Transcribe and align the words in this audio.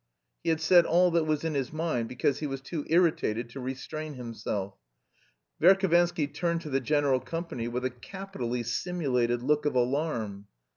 He 0.43 0.49
had 0.49 0.59
said 0.59 0.87
all 0.87 1.11
that 1.11 1.27
was 1.27 1.43
in 1.43 1.53
his 1.53 1.71
mind 1.71 2.07
because 2.09 2.39
he 2.39 2.47
was 2.47 2.59
too 2.59 2.87
irritated 2.89 3.51
to 3.51 3.59
restrain 3.59 4.15
himself. 4.15 4.73
Verhovensky 5.61 6.25
turned 6.25 6.61
to 6.61 6.71
the 6.71 6.79
general 6.81 7.19
company 7.19 7.67
with 7.67 7.85
a 7.85 7.91
capitally 7.91 8.63
simulated 8.63 9.43
look 9.43 9.63
of 9.67 9.75
alarm. 9.75 10.47